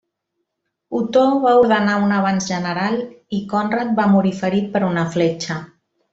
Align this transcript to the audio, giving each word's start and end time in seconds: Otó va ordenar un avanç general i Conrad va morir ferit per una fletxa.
Otó 0.99 1.25
va 1.43 1.51
ordenar 1.65 1.97
un 2.05 2.15
avanç 2.21 2.47
general 2.53 2.97
i 3.41 3.43
Conrad 3.53 3.93
va 4.01 4.07
morir 4.15 4.33
ferit 4.41 4.73
per 4.75 4.83
una 4.89 5.05
fletxa. 5.19 5.61